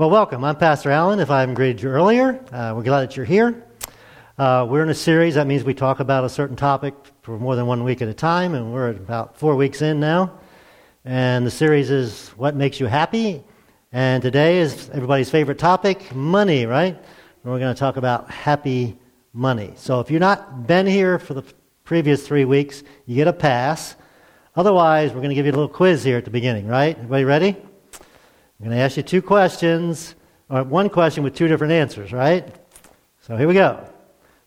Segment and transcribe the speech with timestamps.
[0.00, 0.44] Well, welcome.
[0.44, 1.20] I'm Pastor Allen.
[1.20, 3.66] If I haven't greeted you earlier, uh, we're glad that you're here.
[4.38, 5.34] Uh, we're in a series.
[5.34, 8.14] That means we talk about a certain topic for more than one week at a
[8.14, 10.40] time, and we're about four weeks in now.
[11.04, 13.44] And the series is What Makes You Happy?
[13.92, 16.94] And today is everybody's favorite topic money, right?
[16.94, 18.98] And we're going to talk about happy
[19.34, 19.74] money.
[19.76, 21.44] So if you've not been here for the
[21.84, 23.96] previous three weeks, you get a pass.
[24.56, 26.96] Otherwise, we're going to give you a little quiz here at the beginning, right?
[26.96, 27.69] Everybody ready?
[28.60, 30.14] I'm going to ask you two questions,
[30.50, 32.46] or one question with two different answers, right?
[33.22, 33.88] So here we go.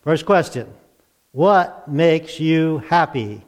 [0.02, 0.72] First question
[1.32, 3.42] What makes you happy?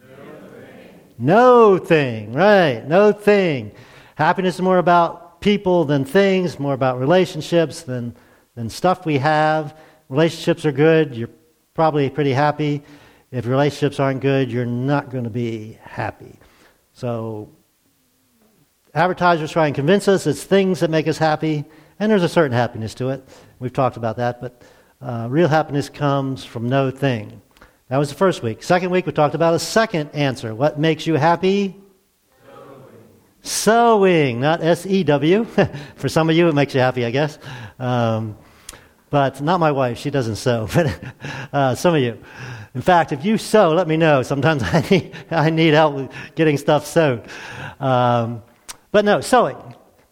[0.00, 1.00] No thing.
[1.18, 2.86] No thing, right?
[2.86, 3.72] No thing.
[4.14, 8.14] Happiness is more about people than things, more about relationships than,
[8.54, 9.76] than stuff we have.
[10.08, 11.30] Relationships are good, you're
[11.74, 12.84] probably pretty happy.
[13.32, 16.38] If relationships aren't good, you're not going to be happy.
[16.92, 17.50] So,
[18.94, 21.64] advertisers try and convince us it's things that make us happy,
[21.98, 23.26] and there's a certain happiness to it.
[23.58, 24.62] We've talked about that, but
[25.00, 27.42] uh, real happiness comes from no thing.
[27.88, 28.62] That was the first week.
[28.62, 30.54] Second week, we talked about a second answer.
[30.54, 31.76] What makes you happy?
[32.46, 32.80] Sowing.
[33.42, 35.44] Sowing, not S E W.
[35.96, 37.38] For some of you, it makes you happy, I guess.
[37.78, 38.36] Um,
[39.10, 39.98] but not my wife.
[39.98, 40.66] She doesn't sew.
[40.74, 40.98] But
[41.52, 42.18] uh, some of you.
[42.74, 44.22] In fact, if you sew, let me know.
[44.22, 47.22] Sometimes I need, I need help getting stuff sewed.
[47.78, 48.42] Um,
[48.94, 49.56] but no, sowing,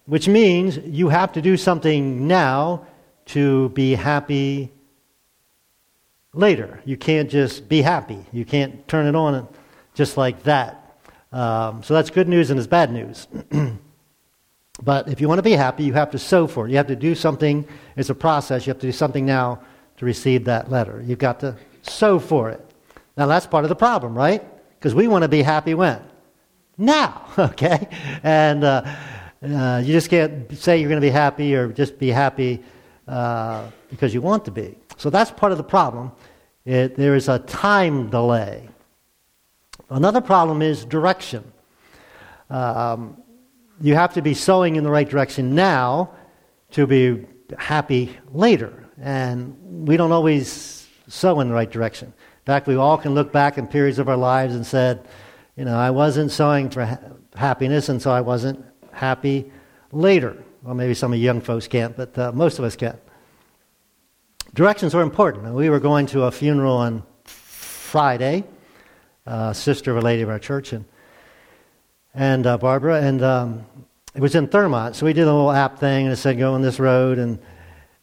[0.07, 2.85] which means you have to do something now
[3.27, 4.73] to be happy
[6.33, 6.81] later.
[6.83, 8.19] You can't just be happy.
[8.33, 9.47] You can't turn it on
[9.93, 10.99] just like that.
[11.31, 13.25] Um, so that's good news and it's bad news.
[14.83, 16.71] but if you want to be happy, you have to sow for it.
[16.71, 17.65] You have to do something.
[17.95, 18.67] It's a process.
[18.67, 19.61] You have to do something now
[19.95, 21.01] to receive that letter.
[21.07, 22.59] You've got to sow for it.
[23.15, 24.43] Now that's part of the problem, right?
[24.77, 26.01] Because we want to be happy when?
[26.77, 27.87] Now, okay?
[28.23, 28.83] And uh,
[29.43, 32.63] uh, you just can't say you're going to be happy or just be happy
[33.07, 34.77] uh, because you want to be.
[34.97, 36.11] So that's part of the problem.
[36.65, 38.69] It, there is a time delay.
[39.89, 41.43] Another problem is direction.
[42.49, 43.21] Um,
[43.81, 46.11] you have to be sowing in the right direction now
[46.71, 47.25] to be
[47.57, 48.87] happy later.
[49.01, 52.07] And we don't always sow in the right direction.
[52.07, 55.05] In fact, we all can look back in periods of our lives and said,
[55.55, 56.99] you know, I wasn't sowing for ha-
[57.35, 59.51] happiness, and so I wasn't happy
[59.91, 60.37] later.
[60.63, 62.97] Well, maybe some of you young folks can't, but uh, most of us can.
[64.53, 65.53] Directions are important.
[65.53, 68.43] We were going to a funeral on Friday,
[69.53, 70.85] sister of a lady of our church, and,
[72.13, 73.65] and uh, Barbara, and um,
[74.15, 74.95] it was in Thurmont.
[74.95, 77.17] So we did a little app thing, and it said go on this road.
[77.17, 77.39] And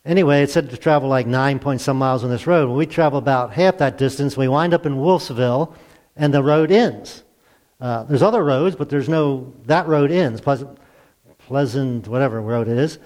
[0.04, 2.68] anyway, it said to travel like nine point some miles on this road.
[2.68, 4.36] Well, we travel about half that distance.
[4.36, 5.74] We wind up in Wolfsville,
[6.16, 7.22] and the road ends.
[7.80, 10.78] Uh, there's other roads, but there's no, that road ends, Pleasant,
[11.38, 12.98] Pleasant, whatever road it is.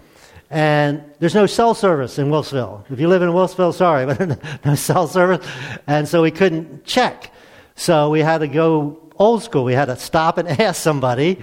[0.51, 2.91] And there's no cell service in Wolfsville.
[2.91, 5.47] If you live in Wolfsville, sorry, but no cell service.
[5.87, 7.33] And so we couldn't check.
[7.77, 9.65] So we had to go old school.
[9.65, 11.41] We had to stop and ask somebody,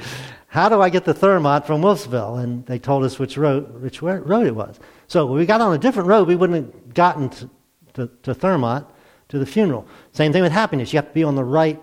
[0.47, 2.43] how do I get the Thurmont from Wolfsville?
[2.43, 4.79] And they told us which road, which road it was.
[5.07, 7.49] So we got on a different road, we wouldn't have gotten to,
[7.93, 8.85] to, to
[9.29, 9.87] to the funeral.
[10.11, 10.91] Same thing with happiness.
[10.91, 11.81] You have to be on the right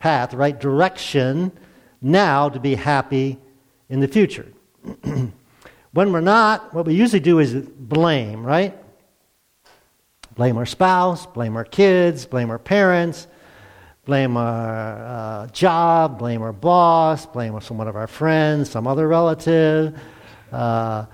[0.00, 1.52] path, right direction
[2.00, 3.38] now to be happy
[3.88, 4.50] in the future.
[5.92, 8.76] when we're not, what we usually do is blame, right?
[10.34, 13.26] Blame our spouse, blame our kids, blame our parents,
[14.06, 19.06] blame our uh, job, blame our boss, blame some one of our friends, some other
[19.06, 19.98] relative.
[20.50, 21.04] Uh,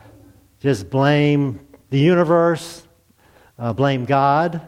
[0.60, 1.60] just blame
[1.90, 2.86] the universe,
[3.58, 4.60] uh, blame God.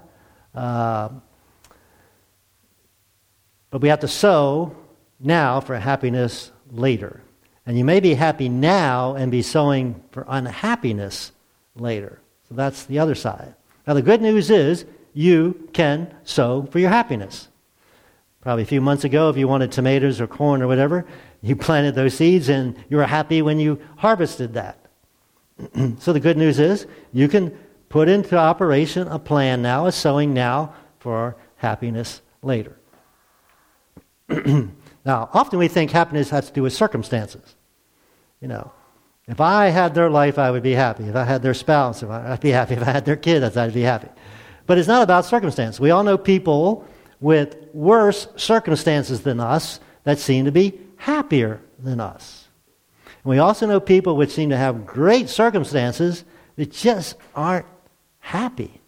[3.70, 4.76] But we have to sow
[5.20, 7.22] now for happiness later.
[7.66, 11.32] And you may be happy now and be sowing for unhappiness
[11.76, 12.20] later.
[12.48, 13.54] So that's the other side.
[13.86, 17.48] Now, the good news is you can sow for your happiness.
[18.40, 21.06] Probably a few months ago, if you wanted tomatoes or corn or whatever,
[21.42, 24.78] you planted those seeds and you were happy when you harvested that.
[25.98, 27.50] so the good news is you can
[27.90, 32.77] put into operation a plan now, a sowing now for happiness later.
[35.04, 37.54] now, often we think happiness has to do with circumstances.
[38.40, 38.72] You know,
[39.26, 41.04] if I had their life, I would be happy.
[41.04, 42.74] If I had their spouse, I'd be happy.
[42.76, 44.08] If I had their kids, I'd be happy.
[44.66, 45.80] But it's not about circumstance.
[45.80, 46.86] We all know people
[47.20, 52.48] with worse circumstances than us that seem to be happier than us.
[53.24, 56.24] And we also know people which seem to have great circumstances
[56.56, 57.66] that just aren't
[58.20, 58.80] happy.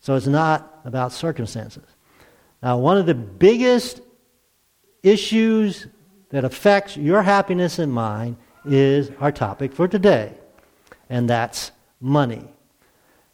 [0.00, 1.84] So it's not about circumstances.
[2.62, 4.00] Now, one of the biggest
[5.04, 5.86] issues
[6.30, 10.32] that affects your happiness and mine is our topic for today,
[11.08, 11.70] and that's
[12.00, 12.48] money.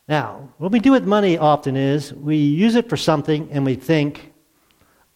[0.08, 3.76] Now, what we do with money often is we use it for something and we
[3.76, 4.32] think,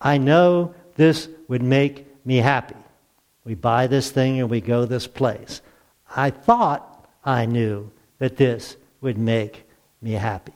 [0.00, 2.76] I know this would make me happy.
[3.44, 5.60] We buy this thing and we go this place.
[6.14, 9.68] I thought I knew that this would make
[10.00, 10.52] me happy.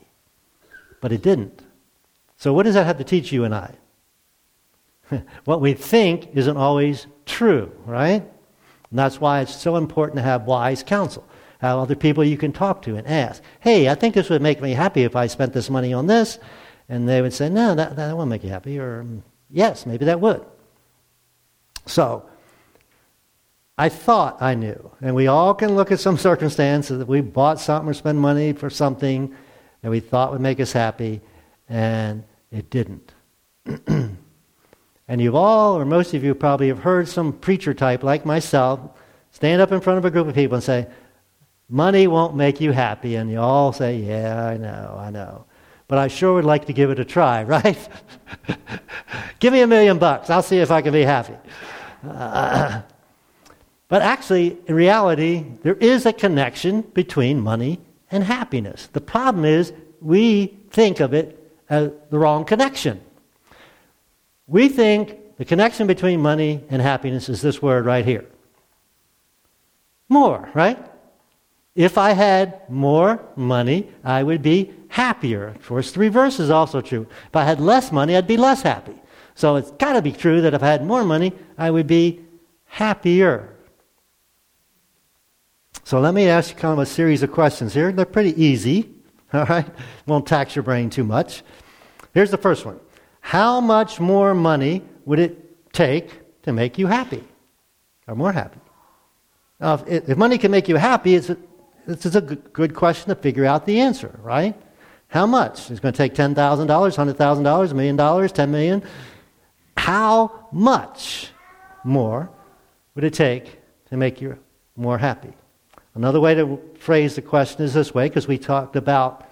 [1.00, 1.62] But it didn't.
[2.36, 3.74] So, what does that have to teach you and I?
[5.44, 8.22] what we think isn't always true, right?
[8.90, 11.26] And that's why it's so important to have wise counsel.
[11.60, 14.60] Have other people you can talk to and ask, hey, I think this would make
[14.60, 16.38] me happy if I spent this money on this.
[16.88, 18.78] And they would say, no, that, that won't make you happy.
[18.78, 20.44] Or, mm, yes, maybe that would.
[21.86, 22.28] So,
[23.76, 24.90] I thought I knew.
[25.00, 28.52] And we all can look at some circumstances that we bought something or spent money
[28.52, 29.34] for something
[29.82, 31.20] that we thought would make us happy,
[31.68, 33.12] and it didn't.
[35.08, 38.80] and you've all, or most of you probably have heard some preacher type like myself
[39.32, 40.86] stand up in front of a group of people and say,
[41.70, 43.16] Money won't make you happy.
[43.16, 45.44] And you all say, Yeah, I know, I know.
[45.86, 47.88] But I sure would like to give it a try, right?
[49.38, 50.28] give me a million bucks.
[50.28, 51.34] I'll see if I can be happy.
[52.06, 52.82] Uh,
[53.88, 58.88] but actually, in reality, there is a connection between money and happiness.
[58.92, 61.34] The problem is we think of it
[61.70, 63.00] as the wrong connection.
[64.48, 68.26] We think the connection between money and happiness is this word right here
[70.08, 70.78] more, right?
[71.74, 75.48] If I had more money, I would be happier.
[75.48, 77.06] Of course, the reverse is also true.
[77.28, 78.94] If I had less money, I'd be less happy.
[79.34, 82.20] So it's got to be true that if I had more money, I would be
[82.64, 83.54] happier.
[85.84, 87.92] So let me ask you kind of a series of questions here.
[87.92, 88.90] They're pretty easy,
[89.32, 89.68] all right?
[90.06, 91.42] Won't tax your brain too much.
[92.12, 92.80] Here's the first one
[93.28, 97.22] How much more money would it take to make you happy
[98.06, 98.58] or more happy?
[99.60, 101.30] Now, if, if money can make you happy, it's
[101.86, 104.54] this is a good question to figure out the answer, right?
[105.08, 105.70] How much?
[105.70, 108.82] It's going to take $10,000, $100,000, a million dollars, 10 million.
[109.76, 111.28] How much
[111.84, 112.30] more
[112.94, 113.58] would it take
[113.90, 114.38] to make you
[114.74, 115.34] more happy?
[115.94, 119.27] Another way to phrase the question is this way, because we talked about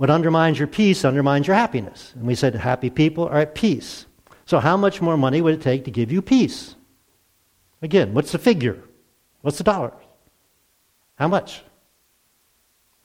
[0.00, 2.14] what undermines your peace undermines your happiness.
[2.14, 4.06] And we said happy people are at peace.
[4.46, 6.74] So, how much more money would it take to give you peace?
[7.82, 8.82] Again, what's the figure?
[9.42, 9.92] What's the dollars?
[11.16, 11.62] How much?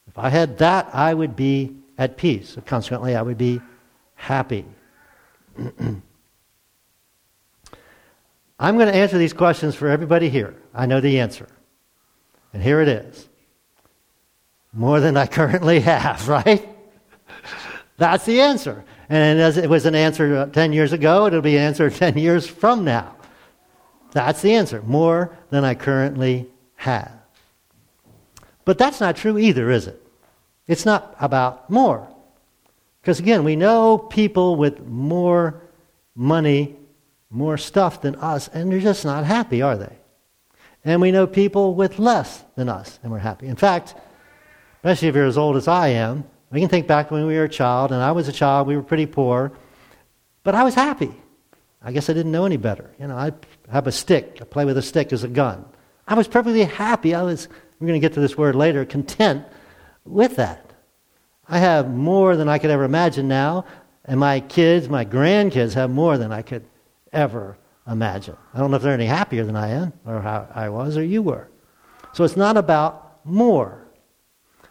[0.07, 2.55] If I had that, I would be at peace.
[2.65, 3.59] Consequently, I would be
[4.13, 4.63] happy.
[5.57, 6.01] I'm
[8.57, 10.55] going to answer these questions for everybody here.
[10.73, 11.49] I know the answer.
[12.53, 13.27] And here it is
[14.71, 16.69] more than I currently have, right?
[17.97, 18.83] That's the answer.
[19.09, 22.17] And as it was an answer uh, 10 years ago, it'll be an answer 10
[22.17, 23.15] years from now.
[24.11, 24.81] That's the answer.
[24.81, 27.11] More than I currently have.
[28.63, 30.01] But that's not true either, is it?
[30.67, 32.07] It's not about more.
[33.01, 35.61] Because again, we know people with more
[36.15, 36.75] money,
[37.29, 39.93] more stuff than us, and they're just not happy, are they?
[40.83, 43.47] And we know people with less than us, and we're happy.
[43.47, 43.93] In fact,
[44.77, 46.23] especially if you're as old as I am,
[46.55, 48.77] we can think back when we were a child, and I was a child, we
[48.77, 49.51] were pretty poor,
[50.43, 51.13] but I was happy.
[51.81, 52.95] I guess I didn't know any better.
[52.97, 53.33] You know, I
[53.69, 55.65] have a stick, I play with a stick as a gun.
[56.07, 57.13] I was perfectly happy.
[57.13, 57.49] I was
[57.79, 59.45] we're going to get to this word later, content
[60.05, 60.71] with that.
[61.49, 63.65] I have more than I could ever imagine now,
[64.05, 66.65] and my kids, my grandkids, have more than I could
[67.11, 68.37] ever imagine.
[68.53, 71.03] I don't know if they're any happier than I am, or how I was, or
[71.03, 71.49] you were.
[72.13, 73.84] So it's not about more.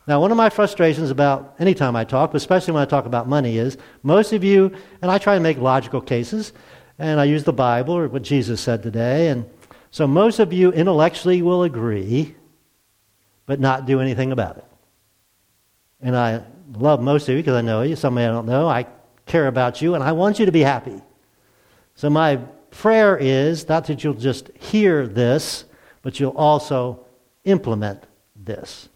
[0.07, 3.07] Now, one of my frustrations about any time I talk, but especially when I talk
[3.07, 6.53] about money, is most of you, and I try to make logical cases,
[6.99, 9.47] and I use the Bible or what Jesus said today, and
[9.91, 12.35] so most of you intellectually will agree
[13.47, 14.65] but not do anything about it.
[16.01, 16.43] And I
[16.73, 17.97] love most of you because I know you.
[17.97, 18.69] Some of you I don't know.
[18.69, 18.87] I
[19.27, 21.01] care about you, and I want you to be happy.
[21.95, 22.37] So my
[22.71, 25.65] prayer is not that you'll just hear this,
[26.03, 27.07] but you'll also
[27.45, 28.89] implement this.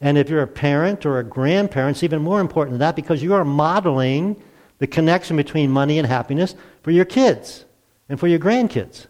[0.00, 3.22] And if you're a parent or a grandparent, it's even more important than that because
[3.22, 4.42] you are modeling
[4.78, 7.64] the connection between money and happiness for your kids
[8.08, 9.06] and for your grandkids.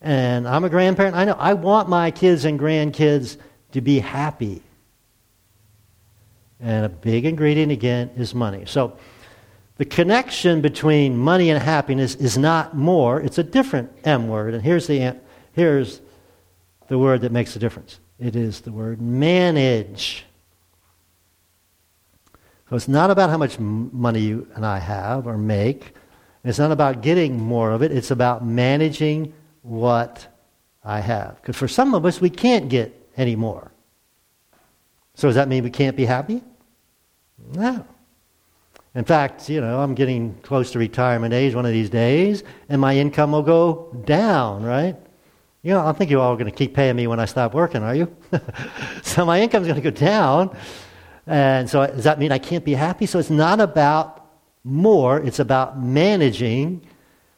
[0.00, 1.16] And I'm a grandparent.
[1.16, 3.36] I know I want my kids and grandkids
[3.72, 4.62] to be happy.
[6.60, 8.64] And a big ingredient, again, is money.
[8.66, 8.96] So
[9.76, 14.54] the connection between money and happiness is not more, it's a different M word.
[14.54, 15.16] And here's the,
[15.52, 16.00] here's
[16.88, 20.24] the word that makes the difference it is the word manage.
[22.68, 25.94] So it's not about how much money you and I have or make.
[26.44, 27.92] It's not about getting more of it.
[27.92, 30.26] It's about managing what
[30.84, 31.36] I have.
[31.40, 33.70] Because for some of us, we can't get any more.
[35.14, 36.42] So does that mean we can't be happy?
[37.52, 37.86] No.
[38.94, 42.80] In fact, you know, I'm getting close to retirement age one of these days, and
[42.80, 44.96] my income will go down, right?
[45.66, 47.82] You know, I think you're all going to keep paying me when I stop working,
[47.82, 48.16] are you?
[49.02, 50.56] so my income's going to go down.
[51.26, 53.04] And so does that mean I can't be happy?
[53.06, 54.24] So it's not about
[54.62, 56.86] more, it's about managing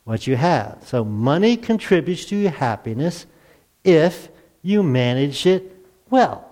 [0.04, 0.76] what you have.
[0.84, 3.24] So money contributes to your happiness
[3.82, 4.28] if
[4.60, 5.74] you manage it
[6.10, 6.46] well.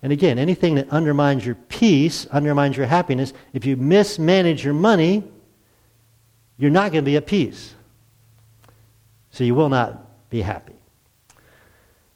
[0.00, 5.24] And again, anything that undermines your peace, undermines your happiness, if you mismanage your money,
[6.56, 7.74] you're not going to be at peace.
[9.36, 10.74] So you will not be happy.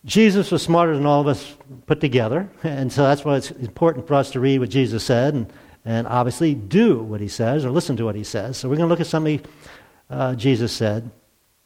[0.04, 1.54] Jesus was smarter than all of us
[1.86, 5.34] put together, and so that's why it's important for us to read what Jesus said
[5.34, 5.52] and,
[5.84, 8.56] and obviously do what he says or listen to what he says.
[8.56, 9.40] So we're going to look at something
[10.08, 11.10] uh, Jesus said.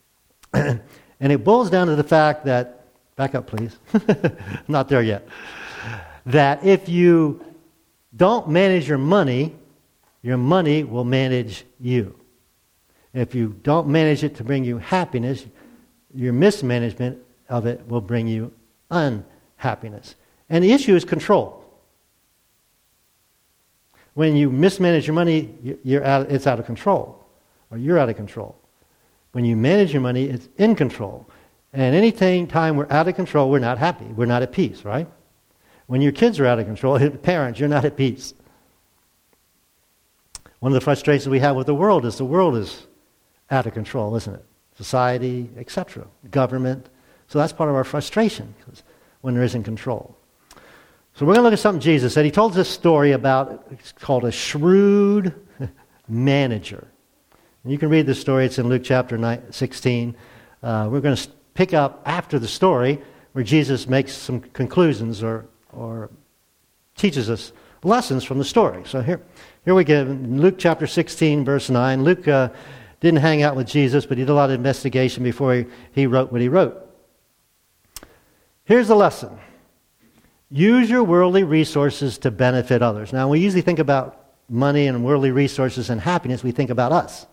[0.53, 0.83] and
[1.21, 3.79] it boils down to the fact that, back up please,
[4.69, 5.29] not there yet
[6.27, 7.45] that if you
[8.15, 9.55] don't manage your money,
[10.23, 12.19] your money will manage you.
[13.15, 15.47] If you don't manage it to bring you happiness,
[16.13, 17.19] your mismanagement
[17.49, 18.53] of it will bring you
[18.91, 20.17] unhappiness.
[20.51, 21.65] And the issue is control.
[24.15, 27.25] When you mismanage your money, you're out, it's out of control,
[27.71, 28.57] or you're out of control.
[29.33, 31.29] When you manage your money, it's in control.
[31.73, 34.05] And any time we're out of control, we're not happy.
[34.05, 35.09] We're not at peace, right?
[35.87, 38.35] When your kids are out of control, parents, you're not at peace.
[40.61, 42.87] One of the frustrations we have with the world is the world is
[43.51, 44.45] out of control, isn't it?
[44.77, 46.89] Society, etc., government.
[47.29, 48.55] So that's part of our frustration
[49.21, 50.17] when there isn't control.
[51.15, 52.25] So we're going to look at something Jesus said.
[52.25, 55.35] He told a story about, it's called a shrewd
[56.09, 56.89] manager.
[57.63, 60.17] And you can read the story, it's in Luke chapter 16.
[60.63, 63.01] Uh, we're going to pick up after the story
[63.33, 65.47] where Jesus makes some conclusions or
[65.77, 66.11] or
[66.97, 68.83] teaches us lessons from the story.
[68.87, 69.21] So here,
[69.65, 72.05] here we get Luke chapter 16, verse 9.
[72.05, 72.49] Luke uh,
[73.05, 76.07] didn't hang out with Jesus, but he did a lot of investigation before he, he
[76.07, 76.81] wrote what he wrote.
[78.65, 79.39] Here's the lesson
[80.51, 83.13] use your worldly resources to benefit others.
[83.13, 87.27] Now, we usually think about money and worldly resources and happiness, we think about us.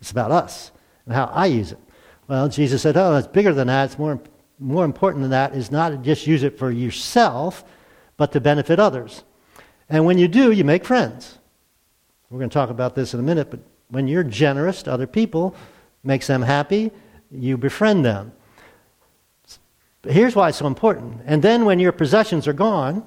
[0.00, 0.72] It's about us
[1.04, 1.78] and how I use it.
[2.26, 3.86] Well, Jesus said, oh, it's bigger than that.
[3.86, 4.20] It's more,
[4.58, 7.64] more important than that is not to just use it for yourself,
[8.16, 9.24] but to benefit others.
[9.88, 11.38] And when you do, you make friends.
[12.30, 15.06] We're going to talk about this in a minute, but when you're generous to other
[15.06, 15.54] people,
[16.02, 16.90] makes them happy,
[17.30, 18.32] you befriend them.
[20.02, 21.20] But here's why it's so important.
[21.26, 23.06] And then when your possessions are gone,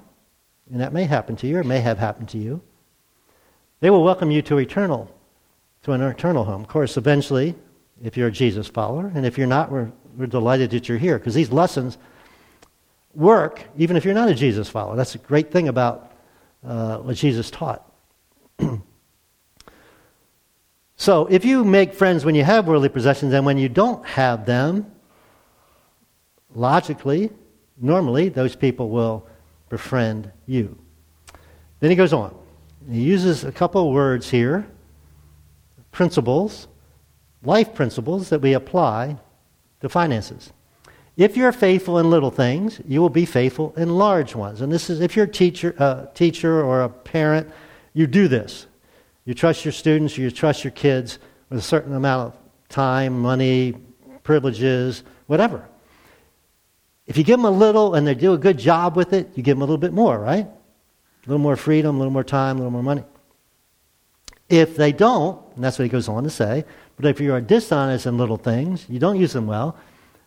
[0.72, 2.62] and that may happen to you or may have happened to you,
[3.80, 5.14] they will welcome you to eternal,
[5.84, 6.62] to an eternal home.
[6.62, 7.56] Of course, eventually,
[8.02, 11.18] if you're a Jesus follower, and if you're not, we're, we're delighted that you're here
[11.18, 11.98] because these lessons
[13.14, 14.96] work even if you're not a Jesus follower.
[14.96, 16.14] That's a great thing about
[16.66, 17.93] uh, what Jesus taught.
[20.96, 24.46] So if you make friends when you have worldly possessions and when you don't have
[24.46, 24.92] them,
[26.54, 27.32] logically,
[27.80, 29.28] normally, those people will
[29.70, 30.78] befriend you.
[31.80, 32.36] Then he goes on.
[32.90, 34.68] He uses a couple of words here
[35.92, 36.68] principles,
[37.44, 39.18] life principles that we apply
[39.82, 40.52] to finances.
[41.16, 44.62] If you're faithful in little things, you will be faithful in large ones.
[44.62, 47.52] And this is if you're a teacher, uh, teacher or a parent,
[47.94, 48.66] you do this.
[49.26, 52.40] You trust your students, you trust your kids with a certain amount of
[52.70, 53.74] time, money,
[54.24, 55.68] privileges, whatever.
[57.06, 59.44] If you give them a little and they do a good job with it, you
[59.44, 60.46] give them a little bit more, right?
[60.46, 63.04] A little more freedom, a little more time, a little more money.
[64.50, 66.66] If they don't, and that's what he goes on to say,
[66.96, 69.78] but if you are dishonest in little things, you don't use them well,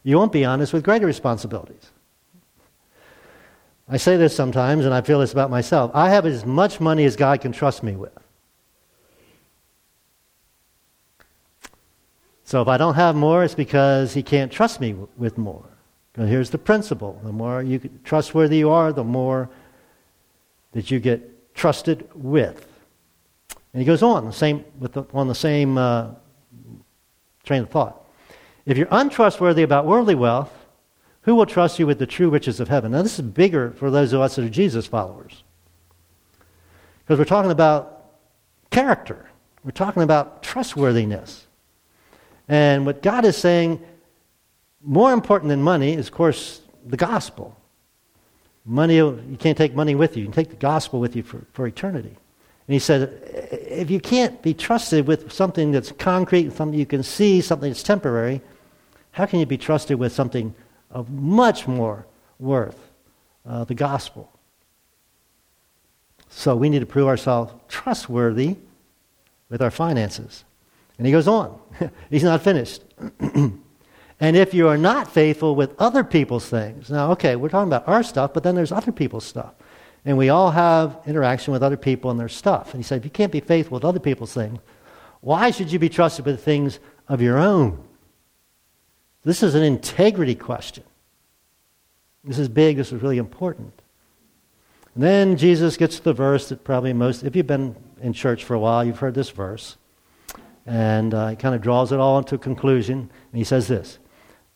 [0.02, 1.90] you won't be honest with greater responsibilities.
[3.88, 5.90] I say this sometimes, and I feel this about myself.
[5.94, 8.12] I have as much money as God can trust me with.
[12.46, 15.66] So if I don't have more, it's because He can't trust me with more.
[16.14, 19.50] But here's the principle the more you trustworthy you are, the more
[20.72, 22.66] that you get trusted with.
[23.72, 26.10] And he goes on the same, the, on the same uh,
[27.44, 28.02] train of thought.
[28.64, 30.52] If you're untrustworthy about worldly wealth,
[31.22, 32.92] who will trust you with the true riches of heaven?
[32.92, 35.42] Now, this is bigger for those of us that are Jesus followers.
[37.04, 38.12] Because we're talking about
[38.70, 39.28] character,
[39.64, 41.45] we're talking about trustworthiness.
[42.48, 43.80] And what God is saying,
[44.82, 47.56] more important than money, is, of course, the gospel.
[48.64, 50.22] Money, you can't take money with you.
[50.22, 52.16] You can take the gospel with you for, for eternity.
[52.68, 53.20] And he said,
[53.68, 57.82] if you can't be trusted with something that's concrete, something you can see, something that's
[57.82, 58.40] temporary,
[59.16, 60.54] How can you be trusted with something
[60.90, 62.04] of much more
[62.38, 62.78] worth,
[63.46, 64.30] uh, the gospel?
[66.28, 68.56] So we need to prove ourselves trustworthy
[69.48, 70.44] with our finances.
[70.98, 71.58] And he goes on.
[72.10, 72.82] He's not finished.
[73.20, 73.60] and
[74.20, 78.02] if you are not faithful with other people's things, now, okay, we're talking about our
[78.02, 79.54] stuff, but then there's other people's stuff.
[80.04, 82.72] And we all have interaction with other people and their stuff.
[82.72, 84.58] And he said, if you can't be faithful with other people's things,
[85.20, 87.82] why should you be trusted with things of your own?
[89.24, 90.84] This is an integrity question.
[92.22, 93.72] This is big, this is really important.
[94.94, 98.44] And then Jesus gets to the verse that probably most, if you've been in church
[98.44, 99.76] for a while, you've heard this verse.
[100.66, 102.98] And uh, he kind of draws it all into a conclusion.
[102.98, 103.98] And he says this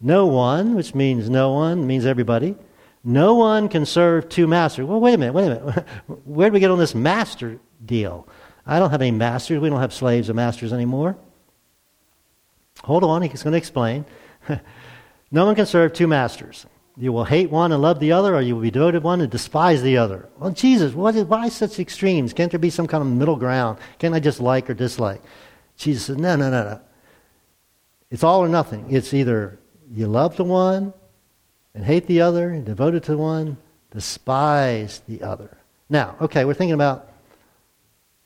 [0.00, 2.56] No one, which means no one, means everybody,
[3.02, 4.86] no one can serve two masters.
[4.86, 5.86] Well, wait a minute, wait a minute.
[6.24, 8.28] Where do we get on this master deal?
[8.66, 9.60] I don't have any masters.
[9.60, 11.16] We don't have slaves or masters anymore.
[12.84, 14.04] Hold on, he's going to explain.
[15.30, 16.66] no one can serve two masters.
[16.96, 19.20] You will hate one and love the other, or you will be devoted to one
[19.20, 20.28] and despise the other.
[20.38, 22.32] Well, Jesus, why such extremes?
[22.32, 23.78] Can't there be some kind of middle ground?
[23.98, 25.22] Can't I just like or dislike?
[25.80, 26.80] Jesus says, no, no, no, no.
[28.10, 28.86] It's all or nothing.
[28.90, 29.58] It's either
[29.90, 30.92] you love the one
[31.74, 33.56] and hate the other, and devoted to the one,
[33.92, 35.56] despise the other.
[35.88, 37.08] Now, okay, we're thinking about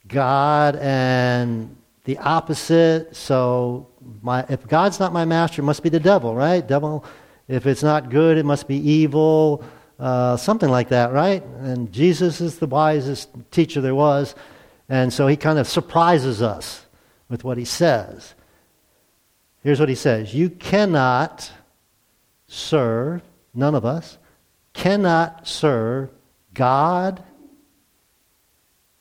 [0.08, 3.14] God and the opposite.
[3.14, 3.86] So,
[4.22, 6.66] my, if God's not my master, it must be the devil, right?
[6.66, 7.04] Devil.
[7.46, 9.62] If it's not good, it must be evil.
[10.00, 11.44] Uh, something like that, right?
[11.60, 14.34] And Jesus is the wisest teacher there was,
[14.88, 16.83] and so he kind of surprises us
[17.34, 18.32] with what he says.
[19.64, 21.50] Here's what he says: You cannot
[22.46, 23.22] serve
[23.52, 24.18] none of us,
[24.72, 26.10] cannot serve
[26.54, 27.24] God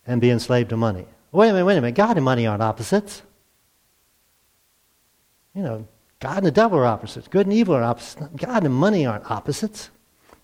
[0.07, 1.05] and be enslaved to money.
[1.31, 1.95] Wait a minute, wait a minute.
[1.95, 3.21] God and money aren't opposites.
[5.53, 5.87] You know,
[6.19, 7.27] God and the devil are opposites.
[7.27, 8.27] Good and evil are opposites.
[8.35, 9.91] God and money aren't opposites.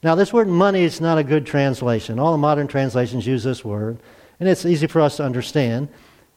[0.03, 2.19] Now, this word money is not a good translation.
[2.19, 3.97] All the modern translations use this word,
[4.39, 5.89] and it's easy for us to understand.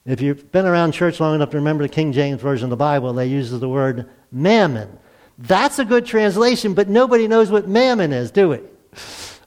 [0.04, 2.76] If you've been around church long enough to remember the King James Version of the
[2.76, 4.98] Bible, they use the word mammon.
[5.38, 8.60] That's a good translation, but nobody knows what mammon is, do we?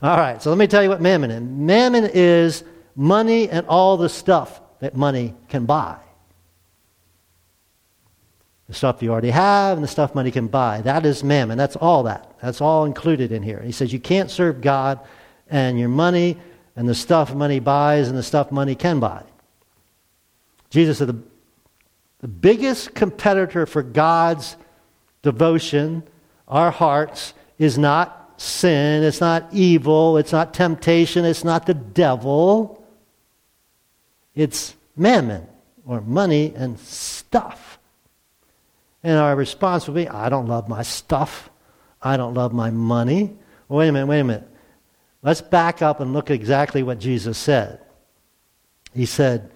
[0.01, 1.41] All right, so let me tell you what mammon is.
[1.41, 2.63] Mammon is
[2.95, 5.97] money and all the stuff that money can buy.
[8.67, 10.81] The stuff you already have and the stuff money can buy.
[10.81, 11.57] That is mammon.
[11.57, 12.35] That's all that.
[12.41, 13.61] That's all included in here.
[13.61, 14.99] He says you can't serve God
[15.49, 16.37] and your money
[16.75, 19.23] and the stuff money buys and the stuff money can buy.
[20.69, 21.21] Jesus said the,
[22.19, 24.57] the biggest competitor for God's
[25.21, 26.03] devotion,
[26.47, 32.83] our hearts, is not sin, it's not evil, it's not temptation, it's not the devil.
[34.35, 35.47] It's mammon
[35.85, 37.79] or money and stuff.
[39.03, 41.49] And our response will be, I don't love my stuff.
[42.01, 43.35] I don't love my money.
[43.69, 44.47] Wait a minute, wait a minute.
[45.21, 47.79] Let's back up and look at exactly what Jesus said.
[48.93, 49.51] He said,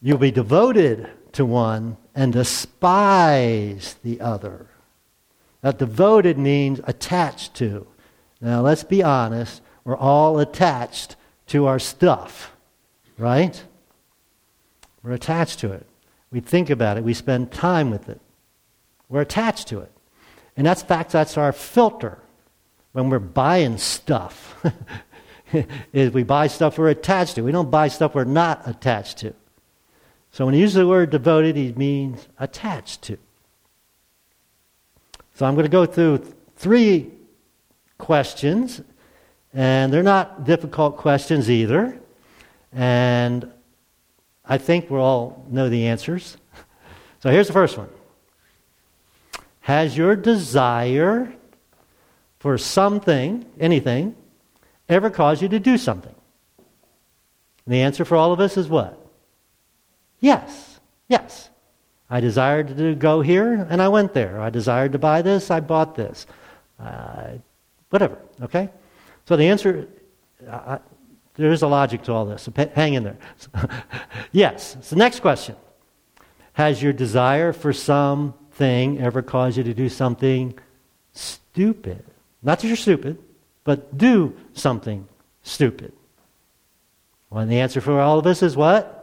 [0.00, 4.66] You'll be devoted to one and despise the other.
[5.62, 7.86] Now, devoted means attached to.
[8.40, 9.62] Now, let's be honest.
[9.84, 11.16] We're all attached
[11.48, 12.54] to our stuff,
[13.18, 13.62] right?
[15.02, 15.86] We're attached to it.
[16.30, 17.04] We think about it.
[17.04, 18.20] We spend time with it.
[19.08, 19.92] We're attached to it.
[20.56, 22.18] And that's fact, that's our filter
[22.92, 24.56] when we're buying stuff.
[25.92, 27.42] is we buy stuff we're attached to.
[27.42, 29.34] We don't buy stuff we're not attached to.
[30.36, 33.16] So when he uses the word devoted, he means attached to.
[35.32, 37.10] So I'm going to go through three
[37.96, 38.82] questions,
[39.54, 41.98] and they're not difficult questions either.
[42.70, 43.50] And
[44.44, 46.36] I think we all know the answers.
[47.20, 47.88] So here's the first one
[49.60, 51.32] Has your desire
[52.40, 54.14] for something, anything,
[54.86, 56.14] ever caused you to do something?
[57.64, 59.05] And the answer for all of us is what?
[60.20, 61.50] Yes, yes.
[62.08, 64.40] I desired to go here, and I went there.
[64.40, 66.26] I desired to buy this, I bought this.
[66.78, 67.38] Uh,
[67.90, 68.70] whatever, okay?
[69.26, 69.88] So the answer,
[70.48, 70.78] uh,
[71.34, 73.18] there is a logic to all this, so hang in there.
[74.32, 74.76] yes.
[74.82, 75.56] So, next question
[76.54, 80.58] Has your desire for something ever caused you to do something
[81.12, 82.04] stupid?
[82.42, 83.18] Not that you're stupid,
[83.64, 85.08] but do something
[85.42, 85.92] stupid.
[87.28, 88.95] Well, the answer for all of us is what?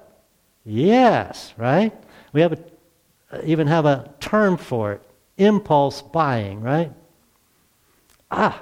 [0.65, 1.93] Yes, right?
[2.31, 5.01] We have a, even have a term for it
[5.37, 6.91] impulse buying, right?
[8.29, 8.61] Ah.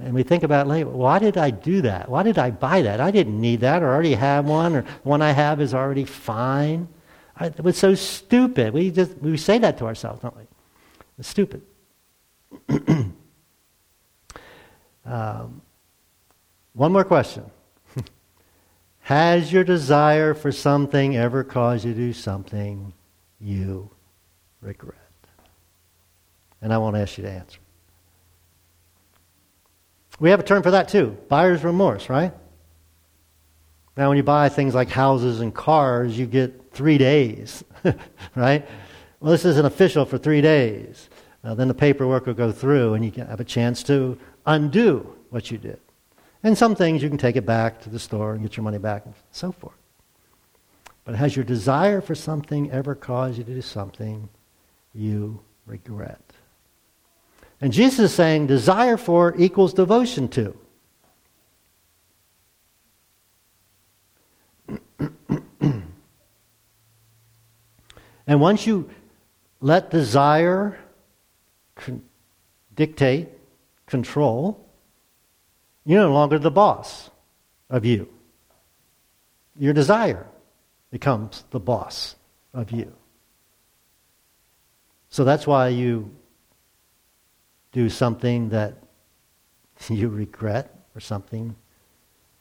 [0.00, 2.08] And we think about later, why did I do that?
[2.08, 3.00] Why did I buy that?
[3.00, 6.04] I didn't need that or already have one or the one I have is already
[6.04, 6.86] fine.
[7.36, 8.72] I, it was so stupid.
[8.72, 10.44] We just we say that to ourselves, don't we?
[11.18, 11.62] It's stupid.
[15.04, 15.62] um,
[16.74, 17.50] one more question.
[19.08, 22.92] Has your desire for something ever caused you to do something
[23.40, 23.88] you
[24.60, 24.98] regret?
[26.60, 27.58] And I won't ask you to answer.
[30.20, 32.34] We have a term for that too buyer's remorse, right?
[33.96, 37.64] Now, when you buy things like houses and cars, you get three days,
[38.34, 38.68] right?
[39.20, 41.08] Well, this isn't official for three days.
[41.42, 45.16] Uh, then the paperwork will go through and you can have a chance to undo
[45.30, 45.80] what you did.
[46.42, 48.78] And some things you can take it back to the store and get your money
[48.78, 49.74] back and so forth.
[51.04, 54.28] But has your desire for something ever caused you to do something
[54.94, 56.20] you regret?
[57.60, 60.56] And Jesus is saying desire for equals devotion to.
[68.26, 68.88] and once you
[69.60, 70.78] let desire
[71.74, 72.02] con-
[72.76, 73.28] dictate,
[73.86, 74.67] control,
[75.88, 77.08] you're no longer the boss
[77.70, 78.10] of you.
[79.58, 80.26] Your desire
[80.90, 82.14] becomes the boss
[82.52, 82.92] of you.
[85.08, 86.14] So that's why you
[87.72, 88.74] do something that
[89.88, 91.56] you regret or something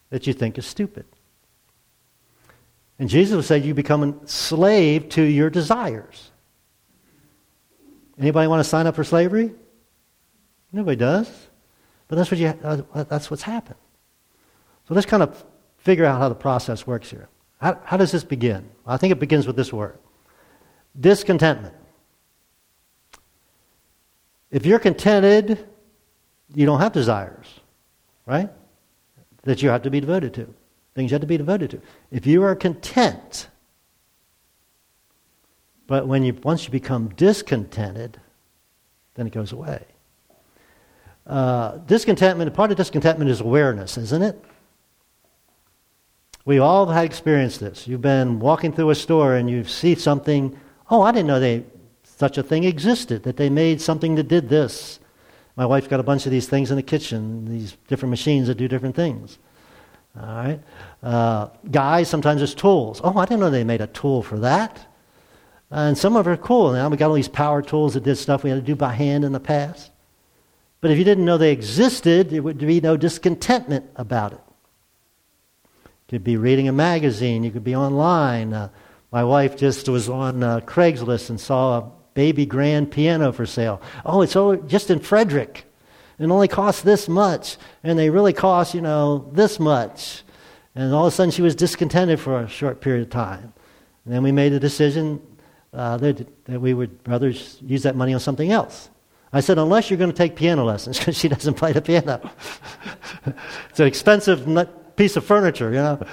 [0.10, 1.05] that you think is stupid.
[2.99, 6.31] And Jesus said you become a slave to your desires.
[8.19, 9.53] Anybody want to sign up for slavery?
[10.73, 11.46] Nobody does.
[12.08, 13.80] But that's, what you, uh, that's what's happened.
[14.88, 15.43] So let's kind of
[15.78, 17.28] figure out how the process works here.
[17.60, 18.70] How, how does this begin?
[18.86, 19.98] I think it begins with this word
[21.00, 21.76] discontentment.
[24.50, 25.67] If you're contented,
[26.56, 27.46] you don't have desires,
[28.26, 28.50] right?
[29.43, 30.54] That you have to be devoted to,
[30.96, 31.82] things you have to be devoted to.
[32.12, 33.50] If you are content,
[35.86, 38.20] but when you, once you become discontented,
[39.15, 39.86] then it goes away.
[41.27, 44.41] Uh, discontentment, part of discontentment is awareness, isn't it?
[46.45, 47.85] We all have experienced this.
[47.85, 50.57] You've been walking through a store and you see something,
[50.89, 51.65] oh, I didn't know they,
[52.03, 55.01] such a thing existed, that they made something that did this.
[55.57, 58.55] My wife's got a bunch of these things in the kitchen, these different machines that
[58.55, 59.37] do different things.
[60.17, 60.59] All right?
[61.03, 63.01] Uh, guys, sometimes it's tools.
[63.03, 64.93] Oh, I didn't know they made a tool for that.
[65.69, 66.71] And some of them are cool.
[66.71, 68.93] Now we got all these power tools that did stuff we had to do by
[68.93, 69.91] hand in the past.
[70.88, 74.39] But if you didn't know they existed, there would be no discontentment about it.
[75.84, 78.54] You could be reading a magazine, you could be online.
[78.54, 78.69] Uh,
[79.12, 83.82] my wife just was on uh, Craigslist and saw a baby grand piano for sale.
[84.06, 84.32] Oh, it's
[84.71, 85.65] just in Frederick.
[86.19, 90.23] It only costs this much, and they really cost, you know, this much.
[90.73, 93.52] And all of a sudden she was discontented for a short period of time.
[94.06, 95.21] And then we made a decision
[95.73, 98.89] uh, that, that we would rather use that money on something else.
[99.33, 102.31] I said, unless you're going to take piano lessons, because she doesn't play the piano.
[103.69, 104.47] it's an expensive
[104.95, 106.05] piece of furniture, you know,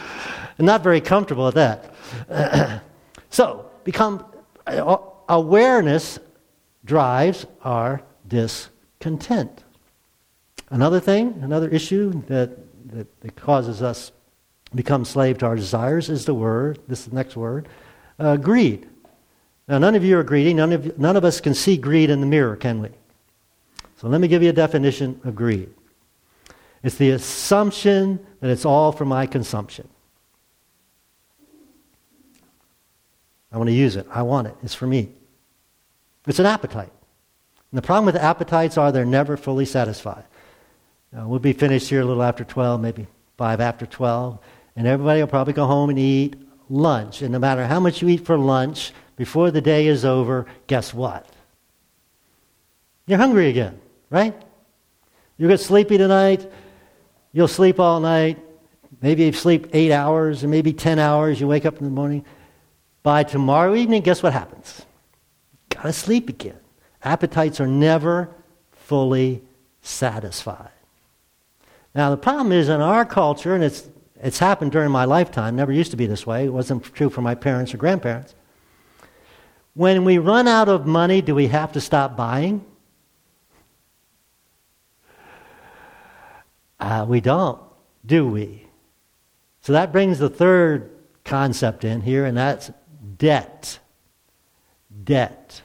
[0.58, 2.82] and not very comfortable at that.
[3.30, 4.24] so, become
[4.66, 4.96] uh,
[5.28, 6.18] awareness
[6.84, 9.64] drives our discontent.
[10.70, 12.58] Another thing, another issue that,
[12.90, 14.12] that, that causes us
[14.74, 17.68] become slave to our desires is the word, this is the next word,
[18.18, 18.88] uh, greed.
[19.68, 20.52] Now, none of you are greedy.
[20.52, 22.90] None of, none of us can see greed in the mirror, can we?
[24.04, 25.70] So let me give you a definition of greed
[26.82, 29.88] it's the assumption that it's all for my consumption.
[33.50, 34.06] I want to use it.
[34.10, 34.54] I want it.
[34.62, 35.08] It's for me.
[36.26, 36.92] It's an appetite.
[37.70, 40.24] And the problem with appetites are they're never fully satisfied.
[41.10, 43.06] Now, we'll be finished here a little after 12, maybe
[43.38, 44.38] 5 after 12,
[44.76, 46.36] and everybody will probably go home and eat
[46.68, 47.22] lunch.
[47.22, 50.92] And no matter how much you eat for lunch, before the day is over, guess
[50.92, 51.26] what?
[53.06, 53.80] You're hungry again
[54.14, 54.32] right?
[55.36, 56.48] You get sleepy tonight,
[57.32, 58.38] you'll sleep all night.
[59.02, 61.40] Maybe you sleep eight hours or maybe 10 hours.
[61.40, 62.24] You wake up in the morning.
[63.02, 64.82] By tomorrow evening, guess what happens?
[65.68, 66.60] Gotta sleep again.
[67.02, 68.30] Appetites are never
[68.70, 69.42] fully
[69.82, 70.70] satisfied.
[71.92, 73.88] Now, the problem is in our culture, and it's,
[74.22, 77.20] it's happened during my lifetime, never used to be this way, it wasn't true for
[77.20, 78.34] my parents or grandparents.
[79.74, 82.64] When we run out of money, do we have to stop buying?
[86.84, 87.58] Uh, we don't,
[88.04, 88.66] do we?
[89.62, 90.90] So that brings the third
[91.24, 92.70] concept in here, and that's
[93.16, 93.78] debt.
[95.02, 95.62] Debt.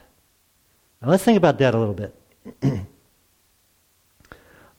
[1.02, 2.18] Now let's think about debt a little bit.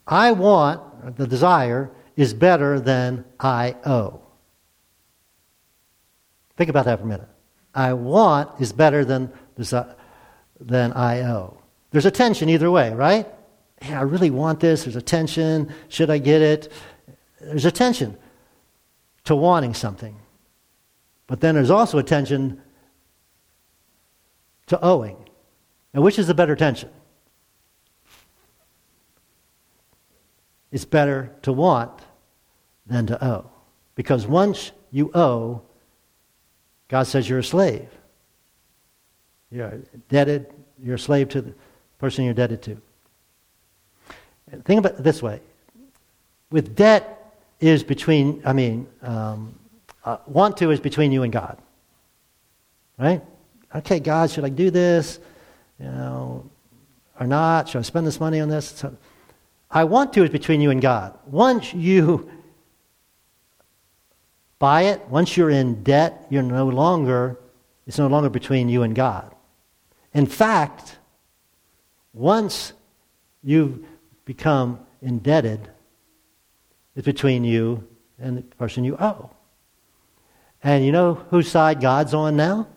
[0.07, 4.19] I want, the desire is better than I owe.
[6.57, 7.29] Think about that for a minute.
[7.75, 9.31] I want is better than,
[10.59, 11.59] than I owe.
[11.91, 13.27] There's a tension either way, right?
[13.81, 14.83] Hey, I really want this.
[14.83, 15.73] There's a tension.
[15.89, 16.71] Should I get it?
[17.41, 18.15] There's a tension
[19.25, 20.15] to wanting something.
[21.25, 22.61] But then there's also a tension
[24.67, 25.17] to owing.
[25.93, 26.89] And which is the better tension?
[30.71, 31.91] It's better to want
[32.85, 33.49] than to owe.
[33.95, 35.63] Because once you owe,
[36.87, 37.89] God says you're a slave.
[39.49, 41.53] You're indebted, you're a slave to the
[41.97, 42.81] person you're indebted to.
[44.65, 45.41] Think about it this way.
[46.51, 49.55] With debt is between, I mean, um,
[50.03, 51.57] uh, want to is between you and God.
[52.97, 53.21] Right?
[53.73, 55.19] Okay, God, should I do this?
[55.79, 56.49] You know,
[57.19, 57.69] or not?
[57.69, 58.67] Should I spend this money on this?
[58.67, 58.95] So,
[59.69, 61.17] I want to is between you and God.
[61.25, 62.29] Once you
[64.59, 67.37] buy it, once you're in debt, you're no longer,
[67.87, 69.33] it's no longer between you and God.
[70.13, 70.97] In fact,
[72.13, 72.73] once
[73.43, 73.85] you
[74.25, 75.69] become indebted,
[76.95, 77.87] it's between you
[78.19, 79.29] and the person you owe.
[80.63, 82.67] And you know whose side God's on now?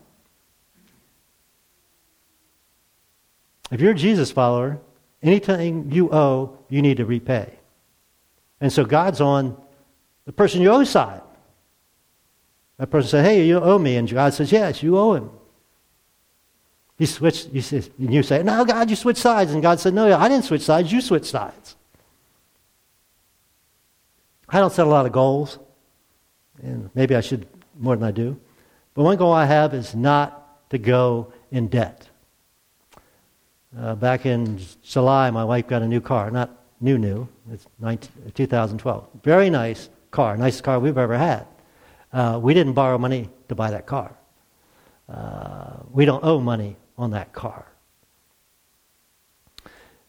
[3.70, 4.78] If you're a Jesus follower,
[5.22, 7.52] anything you owe, you need to repay.
[8.60, 9.60] And so God's on
[10.24, 11.22] the person you owe side.
[12.78, 13.96] That person said, Hey, you owe me.
[13.96, 15.30] And God says, Yes, you owe him.
[16.96, 19.52] He switched, you say, and you say, No, God, you switched sides.
[19.52, 21.76] And God said, No, I didn't switch sides, you switched sides.
[24.48, 25.58] I don't set a lot of goals,
[26.62, 27.46] and maybe I should
[27.78, 28.38] more than I do.
[28.94, 32.08] But one goal I have is not to go in debt.
[33.76, 36.30] Uh, back in July, my wife got a new car.
[36.30, 37.28] Not new, new.
[37.50, 39.08] It's 19, 2012.
[39.24, 40.36] Very nice car.
[40.36, 41.46] Nicest car we've ever had.
[42.12, 44.16] Uh, we didn't borrow money to buy that car.
[45.08, 47.66] Uh, we don't owe money on that car.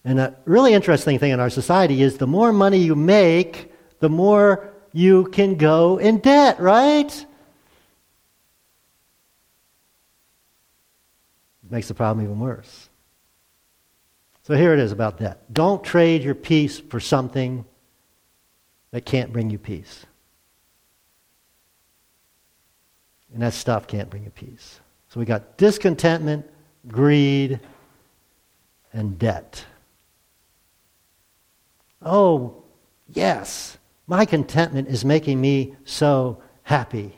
[0.04, 4.10] And a really interesting thing in our society is the more money you make, the
[4.10, 7.26] more you can go in debt, right?
[11.70, 12.90] makes the problem even worse.
[14.44, 15.42] So here it is about debt.
[15.52, 17.66] Don't trade your peace for something
[18.92, 20.06] that can't bring you peace.
[23.34, 24.80] And that stuff can't bring you peace.
[25.10, 26.50] So we got discontentment,
[26.88, 27.60] greed,
[28.94, 29.66] and debt.
[32.02, 32.64] Oh,
[33.14, 37.16] yes, my contentment is making me so happy.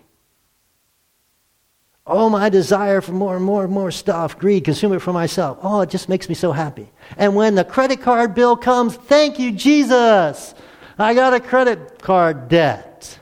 [2.05, 5.57] Oh, my desire for more and more and more stuff, greed, consume it for myself.
[5.61, 6.89] Oh, it just makes me so happy.
[7.17, 10.55] And when the credit card bill comes, thank you, Jesus.
[10.97, 13.19] I got a credit card debt.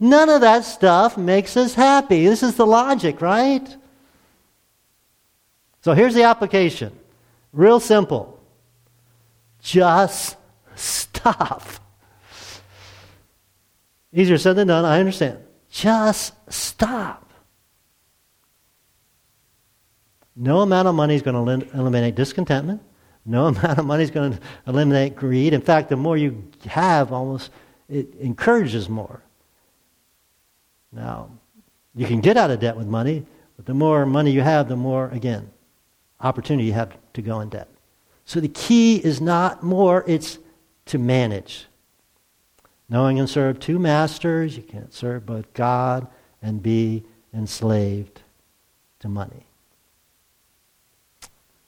[0.00, 2.26] None of that stuff makes us happy.
[2.26, 3.76] This is the logic, right?
[5.86, 6.92] So here's the application.
[7.52, 8.40] Real simple.
[9.62, 10.36] Just
[10.74, 11.62] stop.
[14.12, 15.38] Easier said than done, I understand.
[15.70, 17.30] Just stop.
[20.34, 22.82] No amount of money is going to eliminate discontentment.
[23.24, 25.54] No amount of money is going to eliminate greed.
[25.54, 27.52] In fact, the more you have, almost
[27.88, 29.22] it encourages more.
[30.90, 31.30] Now,
[31.94, 34.74] you can get out of debt with money, but the more money you have, the
[34.74, 35.52] more, again,
[36.20, 37.68] opportunity you have to go in debt.
[38.24, 40.38] So the key is not more, it's
[40.86, 41.66] to manage.
[42.88, 46.06] Knowing and serve two masters, you can't serve both God
[46.42, 48.22] and be enslaved
[49.00, 49.46] to money.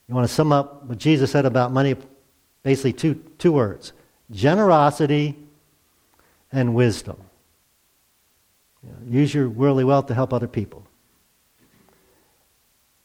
[0.08, 1.96] You want to sum up what Jesus said about money?
[2.62, 3.92] Basically, two, two words
[4.30, 5.36] generosity
[6.52, 7.16] and wisdom.
[8.82, 10.86] You know, use your worldly wealth to help other people.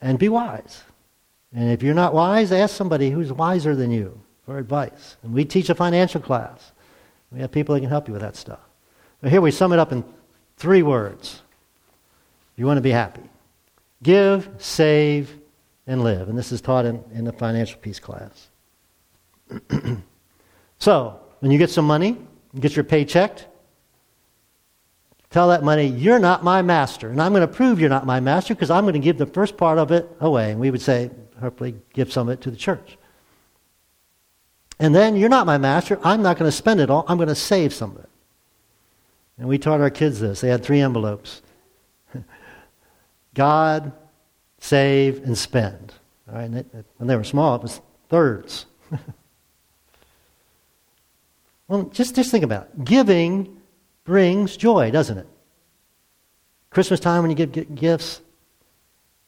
[0.02, 0.84] And be wise.
[1.56, 5.18] And if you're not wise, ask somebody who's wiser than you for advice.
[5.24, 6.72] And we teach a financial class.
[7.32, 8.60] We have people that can help you with that stuff.
[9.22, 10.04] But here we sum it up in
[10.58, 11.42] three words.
[12.56, 13.24] You want to be happy.
[14.02, 15.36] Give, save,
[15.88, 16.30] and live.
[16.30, 18.50] And this is taught in, in the financial peace class.
[20.78, 22.18] so, when you get some money,
[22.54, 23.40] you get your paycheck,
[25.30, 27.10] tell that money, you're not my master.
[27.10, 29.26] And I'm going to prove you're not my master because I'm going to give the
[29.26, 30.52] first part of it away.
[30.52, 31.10] And we would say,
[31.44, 32.98] hopefully, give some of it to the church.
[34.80, 36.00] And then, you're not my master.
[36.04, 37.06] I'm not going to spend it all.
[37.08, 38.10] I'm going to save some of it.
[39.38, 40.42] And we taught our kids this.
[40.42, 41.42] They had three envelopes
[43.34, 43.92] God,
[44.60, 45.94] save, and spend.
[46.28, 46.44] All right?
[46.46, 48.66] And it, when they were small, it was thirds.
[51.68, 52.86] well, just, just think about it.
[52.86, 53.62] Giving
[54.06, 55.28] brings joy, doesn't it?
[56.70, 58.22] Christmas time when you give gifts,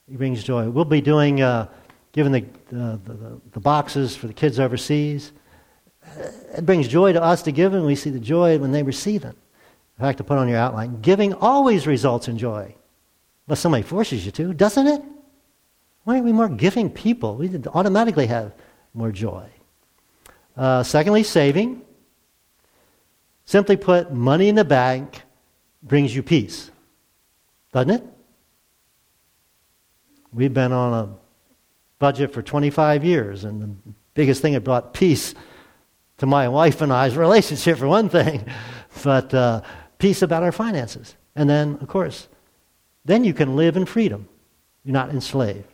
[0.07, 0.69] it brings joy.
[0.69, 1.67] We'll be doing uh,
[2.15, 5.33] giving the, uh, the, the, boxes for the kids overseas.
[6.57, 9.25] It brings joy to us to give, and we see the joy when they receive
[9.25, 9.35] it.
[9.97, 12.73] In fact, to put on your outline, giving always results in joy.
[13.47, 15.01] Unless somebody forces you to, doesn't it?
[16.05, 17.35] Why aren't we more giving people?
[17.35, 18.53] We automatically have
[18.93, 19.49] more joy.
[20.55, 21.81] Uh, secondly, saving.
[23.43, 25.21] Simply put, money in the bank
[25.83, 26.71] brings you peace,
[27.73, 28.03] doesn't it?
[30.31, 31.24] We've been on a
[31.99, 35.33] budget for 25 years, and the biggest thing that brought peace
[36.17, 38.45] to my wife and I's relationship, for one thing,
[39.03, 39.61] but uh,
[39.97, 41.15] peace about our finances.
[41.35, 42.27] And then, of course,
[43.03, 44.27] then you can live in freedom.
[44.83, 45.67] You're not enslaved.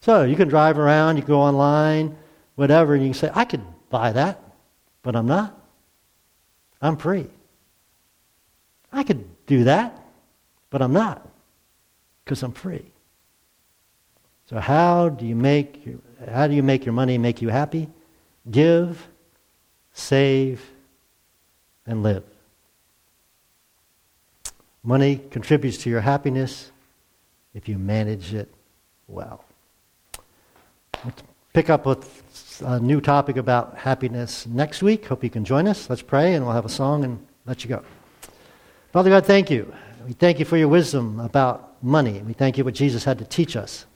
[0.00, 2.16] So you can drive around, you go online,
[2.54, 4.40] whatever, and you can say, I could buy that,
[5.02, 5.58] but I'm not.
[6.80, 7.26] I'm free.
[8.92, 10.00] I could do that,
[10.70, 11.28] but I'm not
[12.24, 12.92] because I'm free.
[14.48, 15.98] So how do you make your,
[16.30, 17.88] how do you make your money make you happy?
[18.50, 19.06] Give,
[19.92, 20.62] save,
[21.84, 22.22] and live.
[24.84, 26.70] Money contributes to your happiness
[27.54, 28.48] if you manage it
[29.08, 29.44] well.
[31.04, 35.06] Let's pick up with a new topic about happiness next week.
[35.06, 35.90] Hope you can join us.
[35.90, 37.82] Let's pray, and we'll have a song and let you go.
[38.92, 39.74] Father God, thank you.
[40.06, 42.22] We thank you for your wisdom about money.
[42.22, 43.86] We thank you what Jesus had to teach us.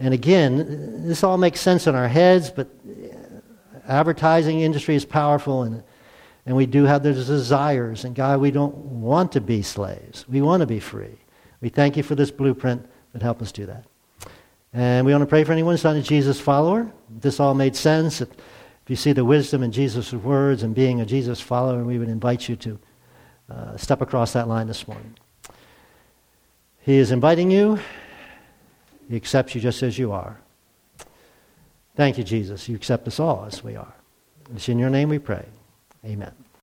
[0.00, 2.68] And again, this all makes sense in our heads, but
[3.86, 5.82] advertising industry is powerful and
[6.46, 8.04] and we do have those desires.
[8.04, 10.28] And God, we don't want to be slaves.
[10.28, 11.18] We want to be free.
[11.60, 13.84] We thank you for this blueprint that help us do that.
[14.72, 16.90] And we want to pray for anyone who's not a Jesus follower.
[17.08, 18.20] This all made sense.
[18.20, 18.30] If
[18.88, 22.48] you see the wisdom in Jesus' words and being a Jesus follower, we would invite
[22.48, 22.78] you to
[23.50, 25.16] uh, step across that line this morning.
[26.80, 27.78] He is inviting you.
[29.10, 30.40] He accepts you just as you are.
[31.96, 32.68] Thank you, Jesus.
[32.68, 33.92] You accept us all as we are.
[34.54, 35.44] It's in your name we pray.
[36.04, 36.32] Amen.